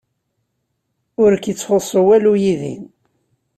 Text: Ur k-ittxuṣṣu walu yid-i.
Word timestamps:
Ur 1.23 1.31
k-ittxuṣṣu 1.37 2.01
walu 2.07 2.33
yid-i. 2.43 2.75